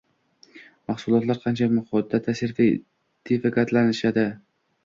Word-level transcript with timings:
Mahsulotlar 0.91 1.41
qancha 1.43 1.69
muddatda 1.75 2.37
sertifikatlashtiriladi? 2.41 4.29